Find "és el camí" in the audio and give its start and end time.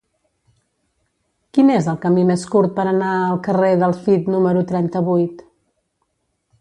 1.73-2.23